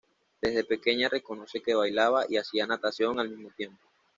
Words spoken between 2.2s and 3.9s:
y hacía natación al mismo tiempo.